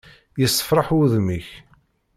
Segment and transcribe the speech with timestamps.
[0.39, 1.47] Yessefraḥ wudem-ik!